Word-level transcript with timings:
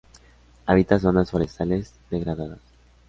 Habita 0.65 0.97
zonas 0.97 1.29
forestales 1.29 1.93
degradadas. 2.09 2.57